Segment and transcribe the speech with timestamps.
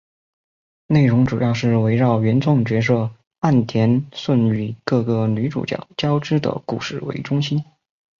[0.87, 7.63] 内容主要是围绕原创角色岸田瞬与各个女主角交织的故事为中心。